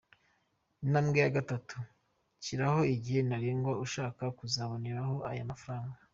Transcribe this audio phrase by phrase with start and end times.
[0.83, 1.75] Intambwe ya gatatu:
[2.43, 5.97] Shyiraho igihe ntarengwa ushaka kuzaboneraho aya mafaranga.